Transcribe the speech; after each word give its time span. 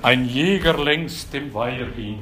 Ein 0.00 0.28
Jäger 0.28 0.78
längs 0.78 1.28
dem 1.28 1.52
Weiher 1.52 1.88
hin. 1.96 2.20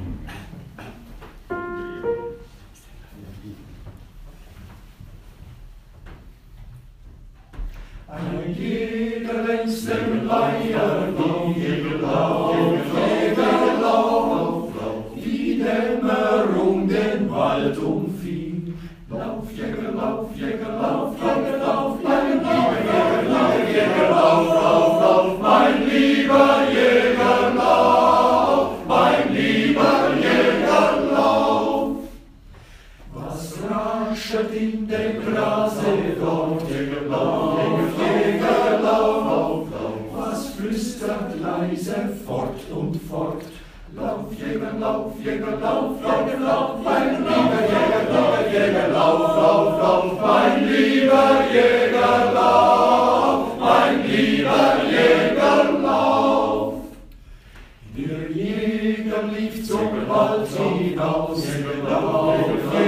Ein 8.09 8.57
Jäger 8.59 9.43
längs 9.43 9.85
dem 9.85 10.27
Weiher 10.27 11.13
hin, 11.55 12.01
lauf, 12.01 12.57
Jäger, 12.57 13.81
lauf, 13.83 14.73
die 15.15 15.63
Dämmerung 15.63 16.89
den 16.89 17.31
Wald 17.31 17.77
umfing. 17.77 18.79
Lauf, 19.11 19.53
Jäger, 19.53 19.93
lauf, 19.93 20.31
Jäger, 20.35 20.73
lauf, 20.81 21.15
Jäger, 21.21 21.56
Was 33.47 33.59
raschet 33.71 34.53
in 34.55 34.89
dem 34.89 35.25
Grase 35.25 36.17
dort, 36.19 36.69
Jäger, 36.69 37.03
lauf, 37.09 37.69
Jäger, 37.97 38.81
lauf, 38.83 39.69
was 40.13 40.49
flüstert 40.55 41.41
leise 41.41 42.09
fort 42.27 42.59
und 42.75 43.01
fort. 43.09 43.45
Lauf, 43.95 44.33
Jäger, 44.37 44.73
lauf, 44.81 45.13
Jäger, 45.23 45.59
lauf, 45.61 45.93
Jäger, 46.01 46.41
lauf, 46.41 46.71
mein 46.83 47.19
lieber 47.23 47.63
Jäger, 47.71 48.03
lieber 48.11 48.53
Jäger, 48.53 48.89
lauf, 48.89 50.21
mein 50.21 50.69
lieber 50.69 51.31
Jäger, 51.53 52.33
lauf, 52.35 53.59
mein 53.61 54.09
lieber 54.09 54.77
Jäger, 54.91 55.79
lauf. 55.83 56.75
Der 57.97 58.31
Jäger 58.33 59.23
lief 59.39 59.65
zum 59.65 60.09
Wald 60.09 60.49
hinaus, 60.49 61.45
lauf, 61.89 62.39
Jäger, 62.73 62.86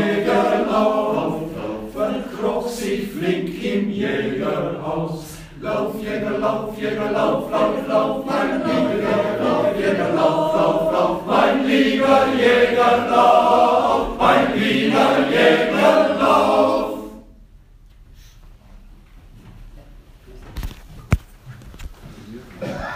flink 3.19 3.63
im 3.65 3.91
Jägerhaus. 3.91 5.39
Lauf, 5.61 6.01
Jäger, 6.01 6.39
lauf, 6.39 6.79
Jäger, 6.79 7.11
lauf, 7.11 7.51
lauf, 7.51 7.89
lauf, 7.89 8.25
mein 8.25 8.63
lieber 8.63 8.95
Jäger, 8.95 9.43
Lauf, 9.43 9.77
Jäger, 9.77 10.15
lauf, 10.15 10.55
lauf, 10.55 10.93
lauf, 10.93 11.27
mein 11.27 11.67
lieber 11.67 12.29
Jäger, 12.39 13.09
lauf, 13.11 14.19
mein 14.19 14.57
lieber 14.57 15.17
Jäger, 15.31 16.17
lauf. 16.21 16.99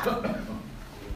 Thank 0.05 0.27